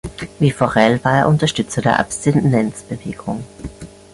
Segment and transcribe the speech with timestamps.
[0.39, 3.43] Wie Forel war er Unterstützer der Abstinenzbewegung.